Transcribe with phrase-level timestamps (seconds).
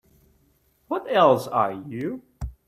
[0.87, 2.23] What else are you?